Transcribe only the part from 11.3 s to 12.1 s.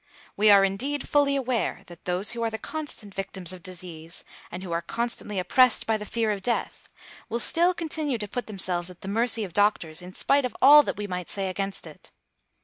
against it.